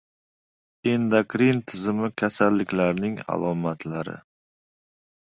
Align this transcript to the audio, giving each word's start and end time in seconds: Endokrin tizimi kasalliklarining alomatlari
Endokrin 0.91 1.57
tizimi 1.71 2.07
kasalliklarining 2.21 3.17
alomatlari 3.35 4.15